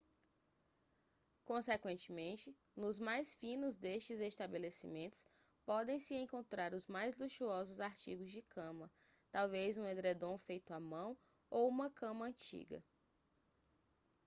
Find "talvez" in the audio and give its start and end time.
9.31-9.77